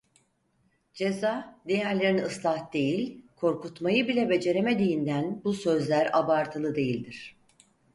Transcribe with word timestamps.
Ceza, 0.93 1.59
diğerlerini 1.67 2.21
ıslah 2.23 2.73
değil, 2.73 3.25
korkutmayı 3.35 4.07
bile 4.07 4.29
beceremediğinden 4.29 5.41
bu 5.43 5.53
sözler 5.53 6.09
abartılı 6.13 6.75
değildir. 6.75 7.35